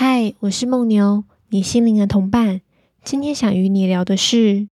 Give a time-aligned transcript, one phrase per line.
[0.00, 2.60] 嗨，我是梦牛，你心灵的同伴。
[3.02, 4.68] 今天想与你聊的是，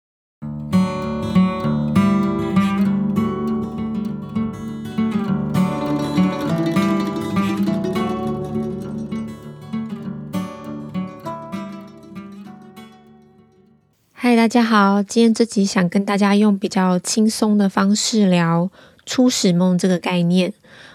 [14.12, 18.72] 嗨，大家好，今天这集想跟大家用比较轻松的方式聊
[19.06, 20.52] 初始梦这个概念。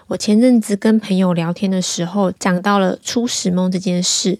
[0.07, 4.39] 我前阵子跟朋友聊天的时候，讲到了初始梦这件事。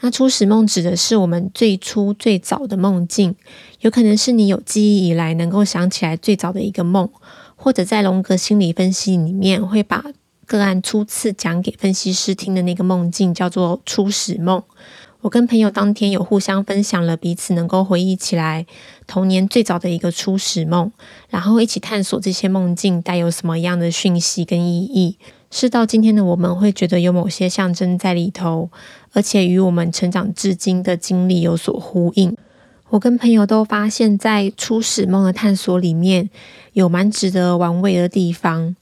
[0.00, 3.34] 那初始梦指的是我们最初最早的梦境，
[3.80, 7.08] 有可能是你有记忆以来能够想起来最早的一个梦，
[7.54, 10.04] 或者在荣格心理分析里面会把
[10.44, 14.62] 个案初次讲给分析师听的那个梦境叫做初始梦。
[15.26, 18.64] 我跟朋友当天有互相分享了彼此能够回忆起来
[19.08, 20.92] 童年最早的一个初始梦，
[21.28, 25.18] 然后一起探索这些梦境带有什么样的讯息跟意义，
[25.50, 28.70] 是到今天的我们会觉得有某些象征在里头，
[29.14, 32.36] 而且与我们成长至今的经历有所呼应。
[32.90, 36.30] 我跟朋友都发现，在初始梦的探索里面
[36.74, 38.76] 有蛮值得玩味的地方。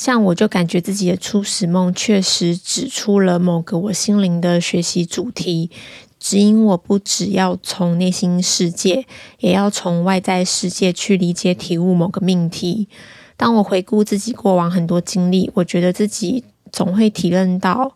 [0.00, 5.70] 像我就感觉自己的初始梦确实指出了某个我心灵的学习主题，
[6.18, 9.04] 指引我不只要从内心世界，
[9.40, 12.88] 也要从外在世界去理解体悟某个命题。
[13.36, 17.94] 当我回顾自己过往很多经历，我觉得自己总会体认到。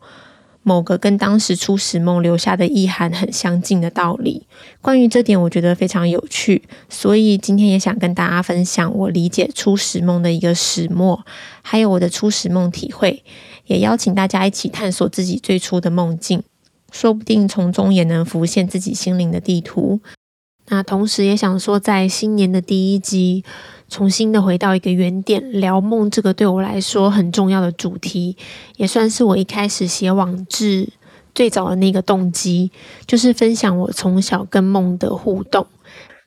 [0.65, 4.47] 某个跟当时初始梦留下的意涵很相近的道理，
[4.81, 11.25] 关于这点我觉得非常有趣，所以今天也想跟大家分享我理解初始梦的一个始末，
[11.63, 13.23] 还有我的初始梦体会，
[13.67, 16.43] 也邀请大家一起探索自己最初的梦境，
[16.91, 20.01] 说不定从中也能浮现自己心灵的地图。
[20.69, 23.45] 那同时也想说，在新年的第一集，
[23.95, 28.37] 重新的回到一个原点，聊梦这个对我来说很重要的主题，
[28.77, 30.89] 也算是我一开始写网志
[31.33, 32.73] 最早的那个动机，
[33.07, 35.65] 就是分享我从小跟梦的互动。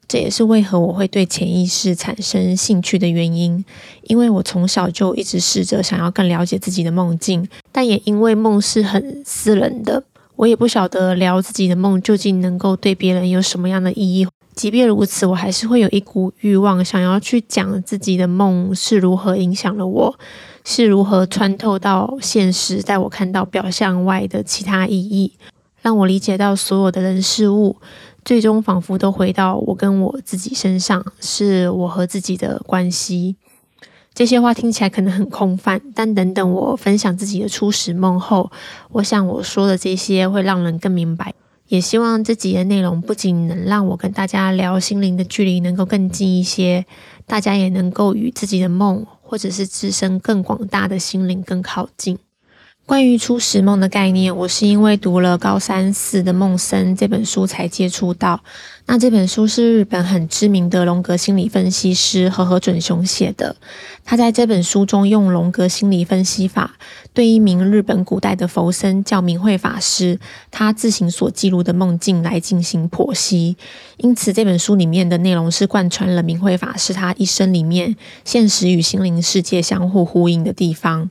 [0.08, 3.66] 这也是为何我会对潜意识产生兴趣的原因，
[4.04, 10.02] 因为我从小就一直试着想要更了解自己的梦境，但也因为梦是很私人的。
[10.38, 14.26] 我也不晓得聊自己的梦究竟能够对别人有什么样的意义。
[14.58, 20.20] 即便如此，我还是会有一股欲望，想要去讲自己的梦是如何影响了我，
[20.66, 25.34] 是如何穿透到现实，带我看到表象外的其他意义，
[25.84, 27.78] 让我理解到所有的人事物，
[28.26, 33.36] 最终仿佛都回到我跟我自己身上，是我和自己的关系。
[34.16, 38.52] 这些话听起来可能很空泛，但等等我分享自己的初始梦后，
[38.94, 41.36] 我想我说的这些会让人更明白。
[41.68, 46.86] 也希望这集的内容不仅能让我跟大家聊心灵的距离能够更近一些，
[47.26, 52.18] 大家也能够与自己的梦或者是自身更广大的心灵更靠近。
[52.86, 58.42] 关于初始梦的概念，我是因为读了高三四的《梦生》这本书才接触到。
[58.90, 63.58] 那这本书是日本很知名的荣格心理分析师和和准雄写的。
[64.06, 66.78] 他在这本书中用荣格心理分析法，
[67.14, 70.18] 对一名日本古代的佛僧叫明慧法师，
[70.52, 73.58] 他自行所记录的梦境来进行剖析。
[73.98, 81.10] 因此，这本书里面的内容是贯穿了明慧法师他一生里面现实与心灵世界相互呼应的地方。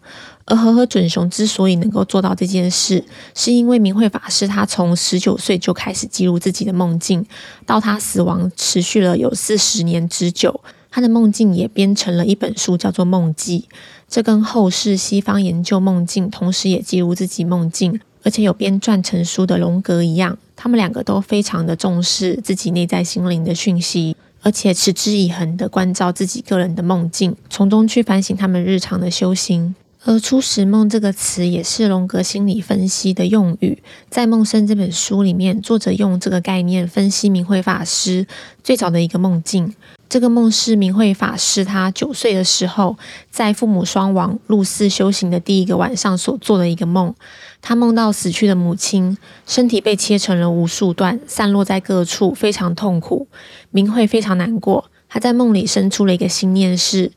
[0.48, 3.04] 而和和准雄之所以能够做到这件事，
[3.34, 7.26] 是因为明慧法师他从十九岁就开始记录自己的梦境，
[7.66, 10.60] 到他死亡持续了有四十年之久，
[10.90, 13.66] 他的梦境也编成了一本书，叫做《梦记》。
[14.08, 29.74] 这跟后世西方研究梦境，同时也记录自己梦境，而且有编撰成书的荣格一样，他们两个都非常的重视自己内在心灵的讯息，而且持之以恒的关照自己个人的梦境，从中去反省他们日常的修行。
[30.08, 38.24] 而初始梦这个词也是荣格心理分析的用语，在《梦生》这本书里面，作者用这个概念分析明慧法师
[38.62, 39.74] 最早的一个梦境。
[40.08, 42.96] 这个梦是明慧法师他九岁的时候，
[43.32, 47.12] 在父母双亡入寺修行的第一个晚上所做的一个梦。
[47.60, 53.26] 他梦到死去的母亲身体被切成了无数段，散落在各处，非常痛苦。
[53.72, 57.10] 明慧非常难过，他在梦里生出了一个心念是：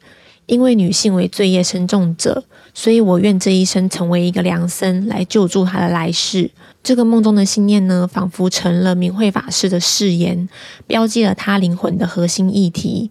[0.49, 2.43] 因为女性为罪业深重者。
[2.73, 6.51] 所以我愿这一生成为一个良僧，来救助她的来世。
[6.83, 10.47] 这个梦中的信念呢，仿佛成了明慧法师的誓言，
[10.87, 13.09] 标记了他灵魂的核心议题，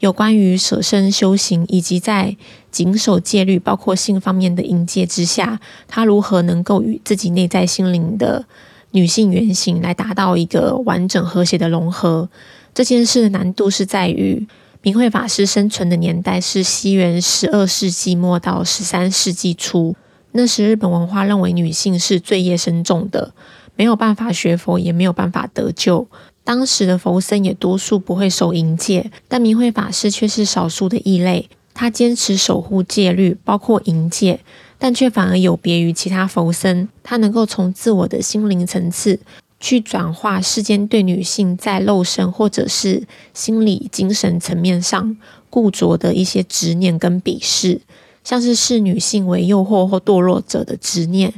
[0.00, 2.36] 有关于舍身修行，以及在
[2.72, 8.44] 谨守戒律，包括性方面的淫戒之下，他如何能够与自己内在心灵的
[8.92, 12.28] 女性原型来达到一个完整和谐的融合。
[12.72, 14.48] 这件事的难度是在于。
[14.84, 19.96] 明慧法师生存的年代是西元十二世纪末到十三世纪初，
[20.32, 23.32] 那时日本文化认为女性是罪业深重的，
[23.76, 26.06] 没有办法学佛，也没有办法得救。
[26.44, 31.48] 当时的佛僧也多数不会守淫戒，但明慧法师却是少数的异类。
[31.72, 34.40] 他坚持守护戒律，包括淫戒，
[34.78, 36.86] 但却反而有别于其他佛僧。
[37.02, 39.18] 他能够从自我的心灵层次
[39.64, 43.02] 去转化世间对女性在肉身或者是
[43.32, 45.16] 心理精神层面上
[45.48, 47.80] 固着的一些执念跟鄙视，
[48.22, 51.32] 像是视女性为诱惑或堕落者的执念，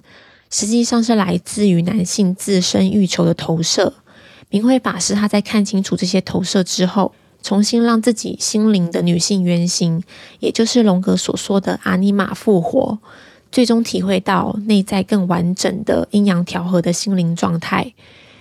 [0.51, 3.95] 实际上是来自于男性自身欲求的投射。
[4.51, 7.13] 明慧法师他在看清楚这些投射之后，
[7.45, 10.03] 重新让自己心灵的女性原型，
[10.41, 12.99] 也就是荣格所说的阿尼玛复活，
[13.51, 17.93] 最终体会到内在更完整的阴阳调和的心灵状态。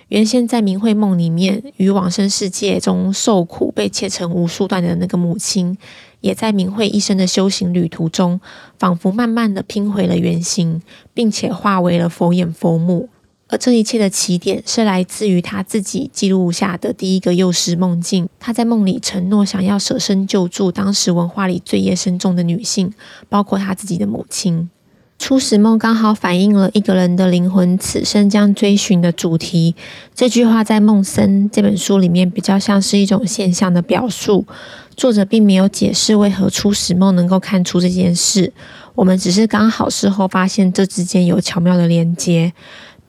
[0.08, 5.76] 原先在明慧梦里面与往生世界中受苦被切成无数段的那个母亲，
[6.20, 8.40] 也在明慧一生的修行旅途中，
[8.78, 10.80] 仿佛慢慢的拼回了原形，
[11.12, 13.08] 并且化为了佛眼佛目。
[13.48, 18.28] 而这一切的起点是来自于他自己记录下的第一个幼时梦境。
[18.38, 22.92] 他在梦里承诺想要舍身救助当时文化里罪业深重的女性，
[23.28, 24.70] 包括他自己的母亲。
[25.18, 29.74] 初始梦刚好反映了一个人的灵魂此生将追寻的主题。
[30.14, 34.46] 这句话在《梦生》这本书里面比较像是一种现象的表述，
[34.94, 38.52] 作者并没有解释为何初始梦能够看出这件事。
[38.94, 42.52] 我们只是刚好事后发现这之间有巧妙的连接。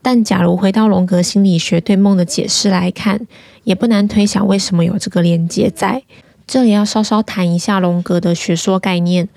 [0.02, 3.28] 但假如回到荣格心理学对梦的解释来看，
[3.66, 6.04] 也不难推想为什么有这个连接在。
[6.48, 9.28] 这里要稍稍谈一下荣格的学说概念。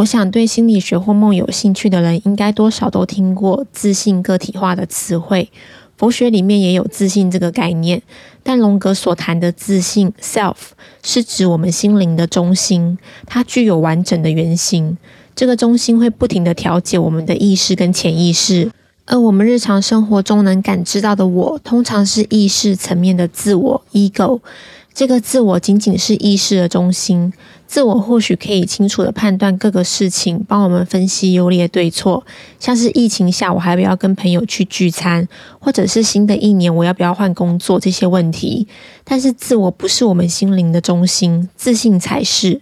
[0.00, 5.50] 我想对心理学或梦有兴趣的人，应该多少都听过自信个体化的词汇。
[5.98, 8.00] 佛学里面也有自信这个概念，
[8.42, 10.54] 但荣格所谈的自信 （self）
[11.02, 14.96] 是指我们心灵的中心，它具有完整的原型。
[15.36, 18.70] 这个中心会不停地调节我们的意识跟潜意识。
[19.04, 24.40] 而我们日常生活中能感知到的我，通常是意识层面的自我 （ego）。
[25.00, 27.32] 这个自我仅仅是意识的中心。
[27.66, 32.22] 自我或许可以清楚地判断各个事情，帮我们分析优劣对错。
[32.58, 35.26] 像是疫情下，我还要不要跟朋友去聚餐，
[35.58, 38.68] 或者是新的一年，我要不要换工作这些问题。
[39.02, 42.60] 但是，自我不是我们心灵的中心，自信才是。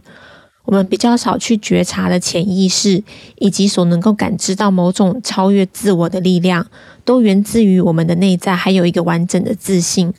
[0.66, 3.02] 我们比较少去觉察的潜意识，
[3.38, 6.64] 以及所能够感知到某种超越自我的力量，
[7.04, 10.14] 都源自于我们的内在，还有一个完整的自信。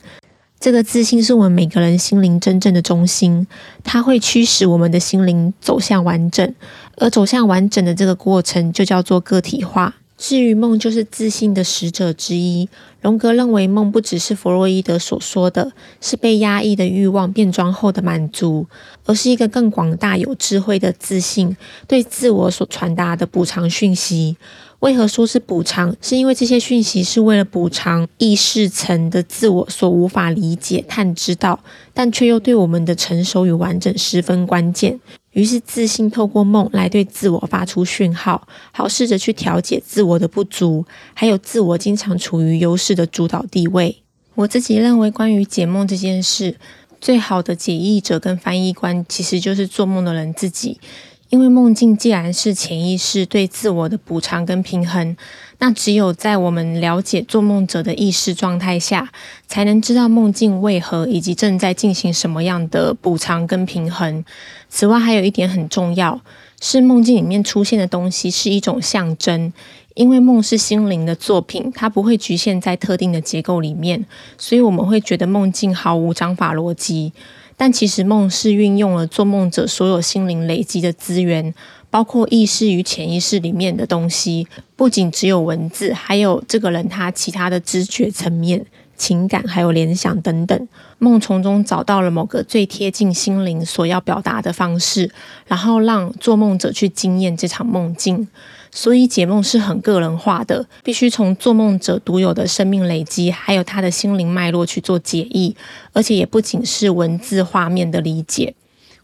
[0.60, 3.46] 这个自信是我们每个人心灵真正的中心，
[3.82, 6.54] 它会驱使我们的心灵走向完整，
[6.98, 9.94] 而走向完整的这个过程，就叫做个体化。
[10.18, 12.68] 至于梦，就是自信的使者之一。
[13.00, 15.72] 荣格认为，梦不只是弗洛伊德所说的
[16.02, 18.66] 是被压抑的欲望变装后的满足，
[19.06, 21.56] 而是一个更广大、有智慧的自信
[21.88, 24.36] 对自我所传达的补偿讯息。
[24.80, 25.94] 为何说是补偿？
[26.00, 31.60] 是因为这些讯息是为了补偿意识层的自我所无法理解、探知到，
[31.92, 34.98] 但却又对我们的成熟与完整十分关键。
[35.32, 40.84] 于是，自信透过梦来对自我发出讯号，好试着去调节自我的不足，
[41.14, 44.02] 还有自我经常处于优势的主导地位。
[44.34, 46.56] 我自己认为，关于解梦这件事，
[47.00, 50.80] 最好的解译者跟翻译官，其实就是做梦的人自己。
[51.30, 55.16] 因为梦境既然是潜意识对自我的补偿跟平衡，
[55.58, 59.12] 那只有在我们了解做梦者的意识状态下，
[59.46, 64.24] 才能知道梦境为何以及正在进行什么样的补偿跟平衡。
[64.68, 66.20] 此外，还有一点很重要，
[66.60, 69.52] 是梦境里面出现的东西是一种象征，
[69.94, 74.04] 因为梦是心灵的作品，它不会局限在特定的结构里面，
[74.36, 77.12] 所以我们会觉得梦境毫无章法逻辑。
[77.60, 81.52] 但其实梦是运用了做梦者所有心灵累积的资源，
[81.90, 88.64] 包括意识与潜意识里面的东西，不仅只有文字，还有这个人他其他的知觉层面、
[88.96, 90.68] 情感还有联想等等。
[90.98, 95.10] 梦从中找到了某个最贴近心灵所要表达的方式，
[95.46, 98.26] 然后让做梦者去经验这场梦境。
[98.72, 105.56] 所以解梦是很个人化的，必须从做梦者独有的生命累积，还有他的心灵脉络去做解译，
[105.92, 108.54] 而且也不仅是文字画面的理解，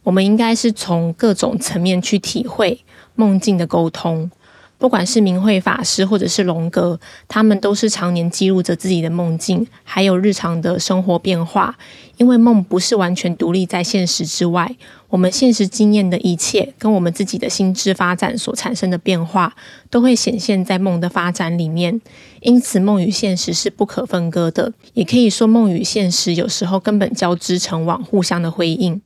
[0.04, 2.80] 我们应该是从各种层面去体会
[3.14, 4.30] 梦境的沟通。
[4.78, 11.76] 不管是明慧法师或者是龙格，他们都是常年记录着自己的梦境，还有日常的生活变化。
[12.18, 14.74] 因为梦不是完全独立在现实之外，
[15.08, 19.54] 我们现实经验的一切，跟我们自己的心智发展所产生的变化，
[19.90, 22.00] 都会显现在梦的发展里面。
[22.40, 29.02] 因此，梦与现实是不可分割的，也可以说梦与现实有时候根本交织成网，互相的辉映。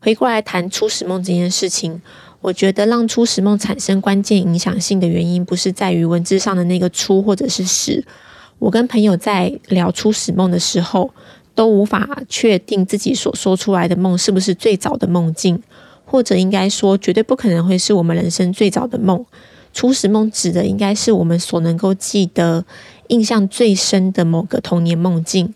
[0.00, 2.00] 回过来谈初始梦这件事情。
[2.40, 8.04] 我觉得让初始梦产生关键影响性的原因，不是在于文字上的那个初或者是始。
[8.58, 11.10] 我跟朋友在聊初始梦的时候，
[11.54, 15.62] 都无法确定自己所说出来的梦是不是最早的梦境，
[16.04, 19.24] 或者应该说，绝对不可能会是我们人生最早的梦。
[19.72, 22.64] 初始梦指的应该是我们所能够记得、
[23.08, 25.54] 印象最深的某个童年梦境，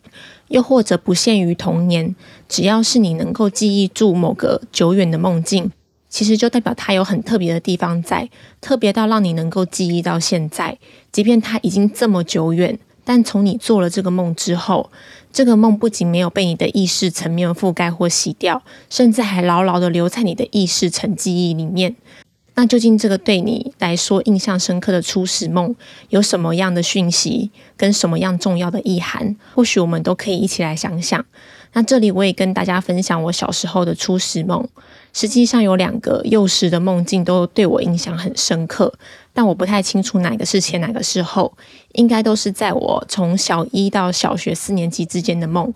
[0.48, 2.14] 又或者不限于童年，
[2.48, 5.72] 只要是你能够记忆住某个久远的梦境，
[6.14, 8.30] 其实就代表它有很特别的地方在，
[8.60, 10.78] 特别到让你能够记忆到现在，
[11.10, 12.78] 即便它已经这么久远。
[13.02, 14.92] 但从你做了这个梦之后，
[15.32, 21.96] 这个梦不仅没有被你的意识层面覆盖或洗掉，甚至还牢牢地留在你的意识层记忆里面。
[22.54, 25.74] 那究竟这个对你来说印象深刻的初始梦
[26.10, 29.34] 有什么样的讯息，跟什么样重要的意涵？
[29.56, 31.26] 或许我们都可以一起来想想。
[31.72, 34.68] 那这里我也跟大家分享我小时候的初始梦。
[35.14, 38.92] 实际上有两个幼时的梦境都对我印象很深刻，
[39.32, 41.56] 但我不太清楚哪个是前，哪个是后，
[41.92, 45.72] 应该都是在我从小一到小学四年级之间的梦。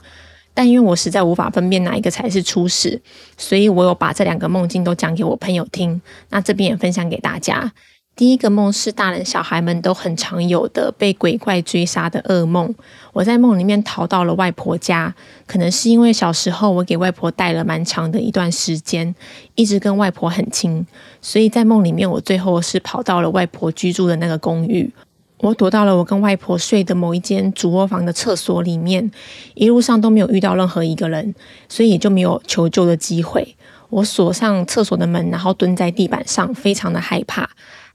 [0.53, 3.01] 但因为我实在无法分辨哪一个才是初始，
[3.37, 6.03] 所以我有把这两个梦境都讲给我朋友听。
[6.31, 7.73] 那这边也分享给大家。
[8.19, 12.75] 第一个梦是大人小孩们都很常有的被鬼怪追杀的噩梦。
[13.13, 15.15] 我在梦里面逃到了外婆家，
[15.47, 19.15] 可能是因为小时候我给外婆带了蛮长的一段时间，
[19.55, 20.85] 一直跟外婆很亲，
[21.23, 24.91] 所以在梦里面我最后是跑到了外婆居住的那个公寓。
[25.39, 29.09] 我躲到了我跟外婆睡的某一间主卧房的厕所里面，
[29.55, 31.33] 一路上都没有遇到任何一个人，
[31.69, 33.55] 所以也就没有求救的机会。
[33.91, 37.49] 我锁上厕所的门，然后蹲在地板上，非常的害怕。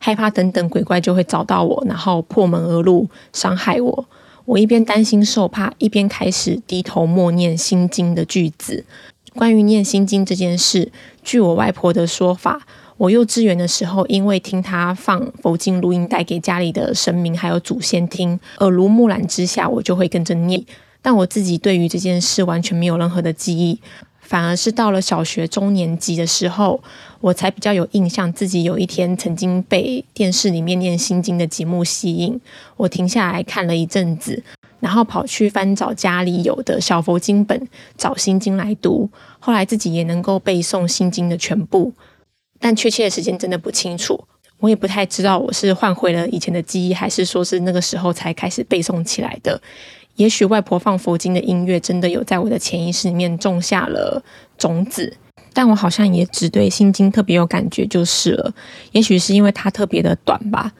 [0.05, 4.05] 害怕等等鬼怪就会找到我，然后破门而入伤害我。
[4.43, 8.83] 我一边担心受怕，一边开始低头默念心经的句子。
[9.33, 10.91] 关于念心经这件事，
[11.24, 12.67] 据我外婆的说法，
[12.98, 20.62] 我幼稚园的时候，因为听她放佛经录音带给家里的神明还有祖先听，耳濡目染之下，我就会跟着念。
[21.01, 23.79] 但我自己对于这件事完全没有任何的记忆。
[24.23, 26.81] 反而是到了小学中年级的时候，
[27.21, 32.39] 我才比较有印象，自己有一天曾经被电视里面念心经的节目吸引，
[32.77, 34.41] 我停下来看了一阵子，
[34.79, 39.09] 然后跑去翻找家里有的小佛经本，找心经来读。
[39.39, 41.93] 后来自己也能够背诵心经的全部，
[42.59, 44.23] 但确切的时间真的不清楚，
[44.59, 49.61] 我也不太知道我是换回了以前的记忆，还是说是那个时候才开始背诵起来的。
[50.15, 54.24] 也许外婆放佛经的音乐真的有在我的潜意识里面种下了
[54.58, 55.17] 种子，
[55.53, 58.53] 但我好像也只对心经特别有感觉就是了。
[58.91, 60.74] 也许是因为它特别的短吧。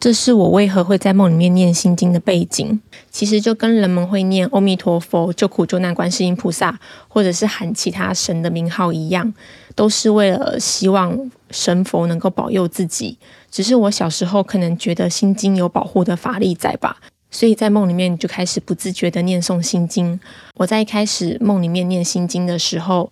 [0.00, 2.78] 这是我为何会在梦里面念心经的背景。
[3.10, 6.78] 其实就跟人们会念阿弥陀佛、救苦救难观世音菩萨，
[7.08, 9.32] 或者是喊其他神的名号一样，
[9.74, 13.16] 都是为了希望神佛能够保佑自己。
[13.50, 16.98] 只是我小时候可能觉得心经有保护的法力在吧。
[17.34, 20.20] 所以在梦里面就开始不自觉地念诵心经。
[20.54, 23.10] 我在一开始梦里面念心经的时候，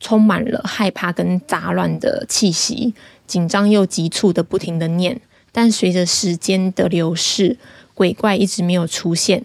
[0.00, 2.94] 充满了害怕跟杂乱的气息，
[3.26, 5.20] 紧张又急促的不停地念。
[5.52, 7.58] 但随着时间的流逝，
[7.92, 9.44] 鬼怪一直没有出现。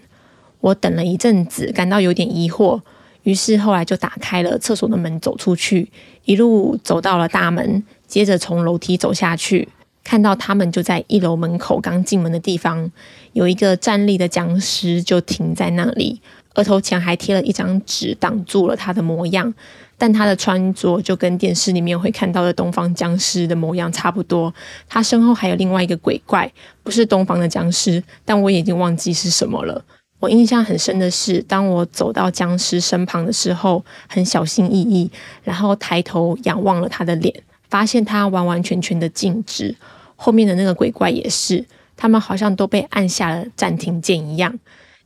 [0.61, 2.79] 我等了一阵子，感到有点疑惑，
[3.23, 5.91] 于是后来就打开了厕所的门走出去，
[6.23, 9.67] 一路走到了大门，接着从楼梯走下去。
[10.05, 12.89] 看到他们就在一楼门口刚进门的地方，
[13.33, 16.21] 有一个站立的僵尸就停在那里，
[16.53, 19.51] 额头前还贴了一张纸挡住了他的模样，
[19.97, 24.53] 但他的穿着就跟电视里面会看到的东方僵尸的模样差不多。
[24.87, 26.49] 他身后还有另外一个鬼怪，
[26.83, 29.83] 不是东方的僵尸，但我已经忘记是什么了。
[30.19, 35.09] 我印象很深的是，当我走到僵尸身旁的时候，很小心翼翼，
[35.43, 37.33] 然后抬头仰望了他的脸，
[37.69, 39.75] 发现他完完全全的静止。
[40.15, 44.57] 后面的那个鬼怪也是，他们好像都被按下了暂停键一样。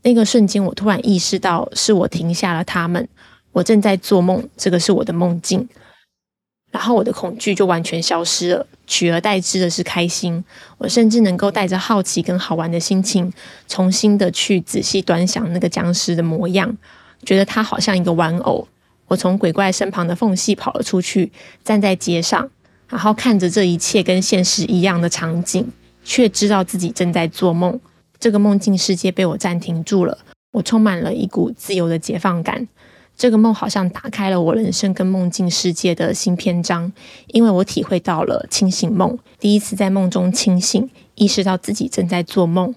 [0.04, 3.08] 那个瞬间，我突然意识到是我停下了他们，
[3.52, 5.68] 我正在做梦，这个是我的梦境。
[6.72, 10.44] 然后我的恐惧就完全消失了，取而代之的是开心。
[10.78, 13.34] 我甚至能够带着好奇跟好玩的心情，
[13.68, 16.78] 重新的去仔细端详那个僵尸的模样，
[17.26, 18.68] 觉得他好像一个玩偶。
[19.08, 21.32] 我从鬼怪身旁的缝隙跑了出去，
[21.64, 22.52] 站在街上。
[22.90, 25.66] 然后看着这一切跟现实一样的场景，
[26.04, 27.80] 却知道自己正在做梦。
[28.20, 30.18] 这个梦境世界被我暂停住了，
[30.52, 32.68] 我充满了一股自由的解放感。
[33.16, 36.92] 这个梦好像打开了我人生跟梦境世界的新篇章，
[37.28, 42.74] 因为我体会到了清醒梦，第一次在梦中清醒，意识到自己正在做梦。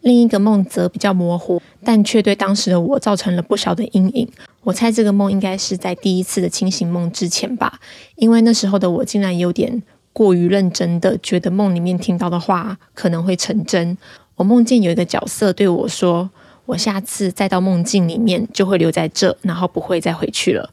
[0.00, 4.26] 另一个梦则比较模糊，但却对当时的我造成了不小的阴影。
[4.62, 7.80] 我猜这个梦应该是在第一次的清醒梦之前吧，
[8.16, 13.96] 因为那时候的我竟然有点过于认真的觉得梦里面听到的话可能会成真。
[14.36, 16.30] 我梦见有一个角色对我说
[16.66, 20.70] ：“我下次再到梦境里面就会留在这，然后不会再回去了。”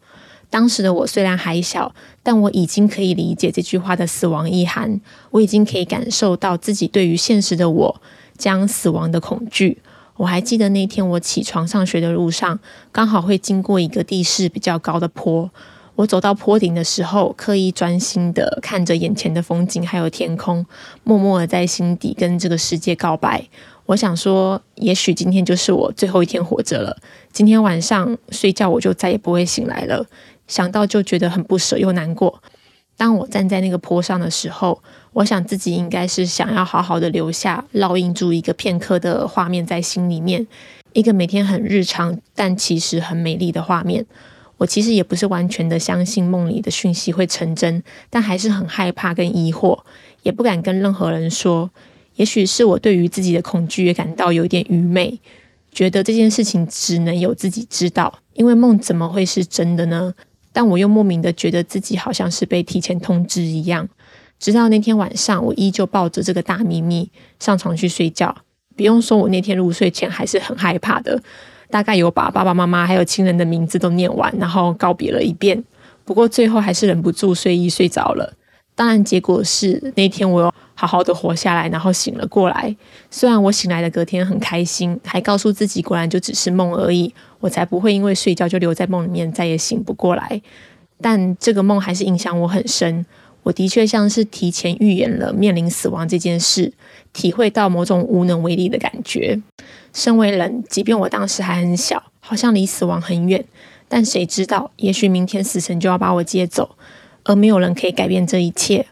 [0.50, 5.02] 当时的我虽然还小，但我已经可以理解这句话的死亡意涵。
[5.32, 8.02] 我已经可以感受到自己对于现实的我
[8.38, 9.78] 将死亡的恐惧。
[10.18, 12.60] 我还记得那天我起床上学的路上，
[12.92, 15.50] 刚好会经过一个地势比较高的坡。
[15.96, 20.64] 我走到坡顶的时候，刻意专心的看着眼前的风景，还有天空，
[21.04, 23.48] 默默的在心底跟这个世界告白。
[23.88, 26.96] 我想说，也许今天就是我最后一天活着了。
[27.32, 30.06] 今天晚上睡觉，我就再也不会醒来了。
[30.48, 32.44] 想到就觉得很不舍又难过。
[32.96, 34.82] 当我站在那个坡上的时候，
[35.18, 40.46] 我想自己应该是想要好好的留下烙印住一个片刻的画面在心里面，
[40.94, 44.06] 一个每天很日常但其实很美丽的画面。
[44.58, 47.82] 我其实也不是完全的相信梦里的讯息会成真，
[48.12, 49.80] 但还是很害怕跟疑惑，
[50.22, 51.72] 也不敢跟任何人说。
[52.18, 55.20] 也许是我对于自己的恐惧也感到有点愚昧，
[55.72, 60.14] 觉得这件事情只能有自己知道，因为梦怎么会是真的呢？
[60.54, 63.90] 但我又莫名的觉得自己好像是被提前通知一样。
[64.40, 68.36] 直到那天晚上，我依旧抱着这个大秘密上床去睡觉。
[68.76, 71.22] 不用说，我那天入睡前还是很害怕的。
[71.70, 75.62] 大概有把爸爸妈妈还有亲人的名字都念完，然后告别了一遍。
[76.06, 78.34] 不过最后还是忍不住睡意睡着了。
[78.74, 82.74] 当然，结果是那天我又好好的活下来，然后醒了过来。
[83.10, 90.42] 虽然我醒来的隔天很开心，还告诉自己果然就只是梦而已，我才不会因为睡觉就留在梦里面再也醒不过来。
[91.02, 93.06] 但这个梦还是影响我很深。
[93.48, 96.74] 我的确像是提前预言了面临死亡这件事，
[97.14, 99.42] 体会到某种无能为力的感觉。
[99.94, 103.46] 身为人，即便我当时还很小，好像离死亡很远，
[103.88, 106.76] 但谁知道，也许明天死神就要把我接走，
[107.24, 108.86] 而没有人可以改变这一切。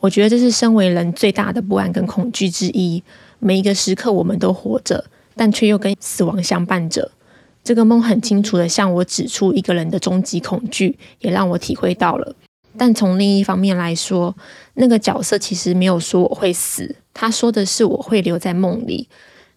[0.00, 3.00] 我觉得这是身为人最大的不安跟恐惧之一。
[3.38, 5.04] 每一个时刻我们都活着，
[5.36, 7.12] 但却又跟死亡相伴着。
[7.62, 12.34] 这个梦很清楚地向我指出一个人的终极恐惧，也让我体会到了。
[12.78, 14.34] 但从另一方面来说，
[14.74, 19.08] 那个角色其实没有说我会死，他说的是我会留在梦里。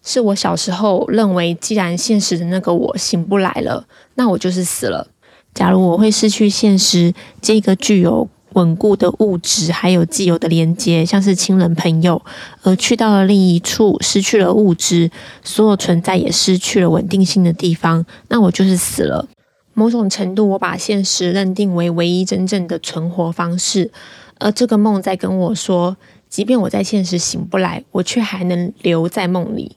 [0.02, 5.08] 是我小时候认为，既然现实的那个我醒不来了，那我就是死了。
[5.54, 12.20] 假如我会失去现实这个具有稳固的物质，还有既有的连接，像是亲人朋友，
[12.62, 15.10] 而去到了另一处，失去了物质，
[15.42, 19.26] 所有存在也失去了稳定性的地方，那我就是死了。
[19.74, 23.90] 某种程度，我把现实认定为唯一真正的存活方式，
[24.38, 25.96] 而这个梦在跟我说，
[26.28, 29.76] 即便我在现实醒不来，我却还能留在梦里。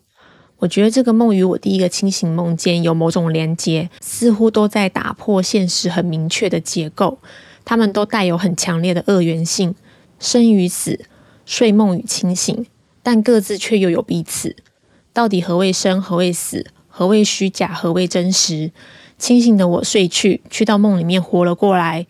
[0.60, 7.20] 我觉得这个梦与我第一个清醒梦间有某种连接，似乎都在打破现实很明确的结构。
[7.64, 9.76] 它们都带有很强烈的二元性，
[10.20, 11.06] 生与死，
[11.46, 12.66] 睡梦与清醒，
[13.04, 14.56] 但各自却又有彼此。
[15.14, 16.02] 到底何谓生？
[16.02, 16.66] 何谓死？
[16.88, 17.68] 何谓虚假？
[17.68, 18.72] 何谓真实？
[19.18, 22.06] 清醒的我睡去，去到梦里面活了过来。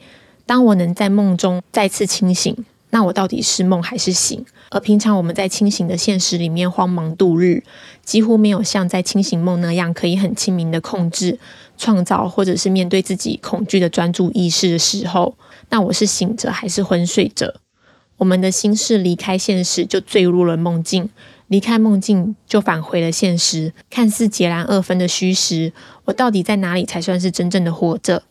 [0.46, 4.46] 当我能在梦中再次清醒，那我到底是梦还是醒？
[4.70, 7.64] 而平常我们在清醒的现实里面慌忙度日，
[8.04, 11.40] 几乎没有像在清醒梦那样可以很清明的控制、
[11.78, 15.38] 创造，或者是面对自己恐惧的专注意识的时候。
[15.70, 17.54] 那我是醒着还是昏睡着？
[18.18, 21.10] 我们的心事离开现实就坠入了梦境，
[21.48, 23.74] 离开梦境就返回了现实。
[23.90, 25.72] 看似截然二分的虚实，
[26.06, 28.24] 我到底在哪里才算是真正的活着？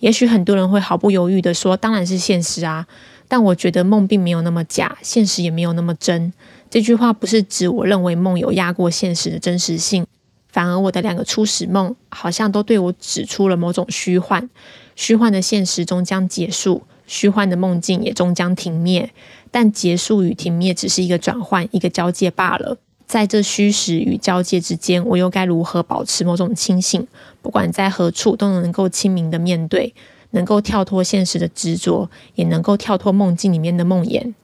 [0.00, 2.86] 也许很多人会毫不犹豫地说：“当然是现实啊。”
[3.26, 6.32] 但我觉得梦并没有那么假，现实也没有那么真。
[6.68, 10.06] 这句话不是指我认为梦有压过现实的真实性，
[10.50, 14.50] 反而我的两个初始梦好像都对我指出了某种虚幻。
[14.94, 19.10] 虚幻的现实终将结束，虚幻的梦境也终将停灭。
[19.54, 22.76] 但结束与停灭只是一个转换，一个交界罢了。
[23.06, 27.06] 在这虚实与交界之间，我又该如何保持某种清醒？
[27.40, 29.94] 不管在何处，都能够清明的面对。
[30.32, 34.34] 能够跳脱现实的执着，也能够跳脱梦境里面的梦魇。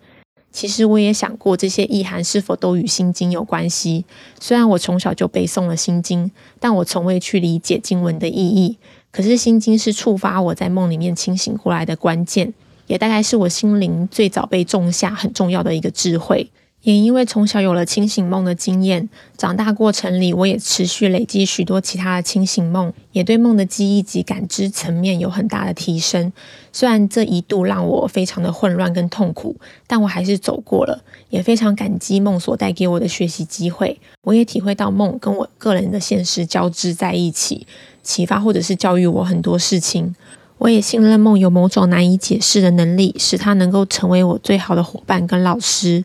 [0.53, 4.05] 其实我也想过，这些意涵是否都与心经有关系？
[4.39, 8.79] 虽然我从小就背诵了心经，但我从未去理解经文的意义。
[9.11, 12.55] 可是心经是触发我在梦里面清醒过来的关键，
[12.91, 16.51] 也大概是我心灵最早被种下很重要的一个智慧。
[16.83, 26.33] 也因为从小有了清醒梦的经验，长大过程里我也持续累积许多其他的清醒梦，也对梦的记忆及感知层面有很大的提升。
[26.73, 29.55] 虽然这一度让我非常的混乱跟痛苦，
[29.87, 34.01] 但我还是走过了，也非常感激梦所带给我的学习机会。
[34.23, 37.65] 我也体会到梦跟我个人的现实交织在一起，
[38.03, 40.17] 启发或者是教育我很多事情。
[40.61, 46.05] 我也信任梦有某种难以解释的能力，使它能够成为我最好的伙伴跟老师。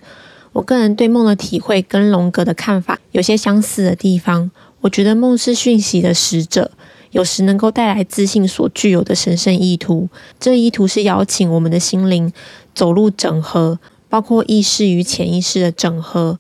[0.54, 4.50] 我个人对梦的体会跟荣格的看法有些相似的地方。
[4.80, 6.72] 我觉得梦是讯息的使者，
[7.12, 10.08] 有时能够带来自信所具有的神圣意图。
[10.40, 12.32] 这意图是邀请我们的心灵
[12.74, 16.40] 走入整合，包括意识与潜意识的整合，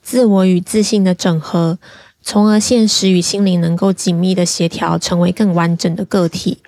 [0.00, 1.78] 自我与自信的整合，
[2.22, 6.58] 从而现实与心灵能够紧密的协调，成为更完整的个体。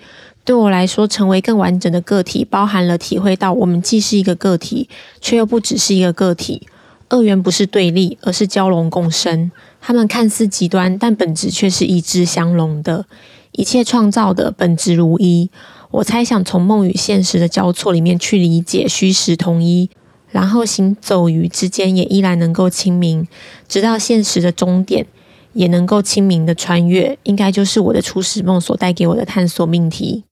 [0.48, 4.88] 对我来说，成为更完整的个体，包含了体会到我们既是一个个体，
[5.20, 6.66] 却又不只是一个个体。
[7.10, 9.52] 二元不是对立，而是交融共生。
[9.78, 13.04] 它们看似极端，但本质却是一致相融的。
[13.52, 15.50] 一切创造的本质如一。
[15.90, 19.90] 我猜想从梦与现实的交错里面去理解虚实统一，
[20.30, 23.28] 然后行走于之间也依然能够清明，
[23.68, 25.06] 直到现实的终点
[25.52, 30.24] 也能够清明的穿越，应该就是我的初始梦所带给我的探索命题。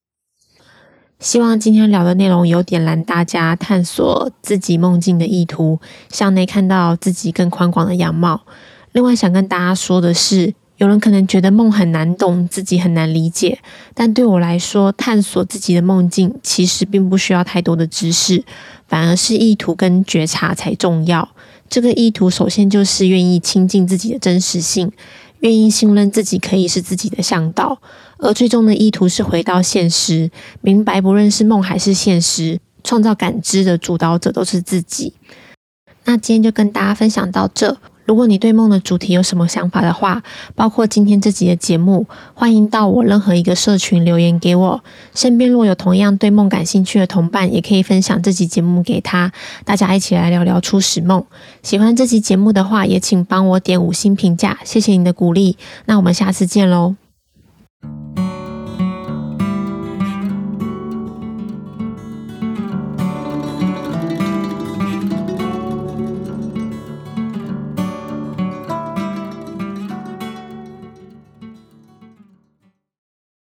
[1.18, 8.42] 希望今天聊的内容有点燃大家探索自己梦境的意图，向内看到自己更宽广的样貌。
[8.92, 13.58] 另外，想跟大家说的是，有人可能觉得梦很难懂，自己很难理解，
[13.94, 18.44] 但对我来说，探索自己的梦境其实并不需要太多的知识，
[18.86, 21.26] 反而是意图跟觉察才重要。
[21.70, 24.92] 这个意图首先就是愿意亲近自己的真实性，
[25.40, 27.78] 愿意信任自己可以是自己的向导。
[28.18, 35.14] 而最终的意图是回到现实，明白不论是梦还是现实，创造感知的主导者都是自己。
[36.04, 37.76] 那今天就跟大家分享到这。
[38.04, 40.22] 如果你对梦的主题有什么想法的话，
[40.54, 44.84] 包括今天这集的节目，欢迎到我任何一个社群留言给我。
[45.12, 49.32] 身边若有同样对梦感兴趣的同伴，也可以分享这集节目给他，
[49.64, 51.24] 大家一起来聊聊初始梦。
[51.64, 55.56] 喜欢这集节目的话，也请帮我点五星评价，谢谢你的鼓励。
[55.86, 56.94] 那我们下次见喽。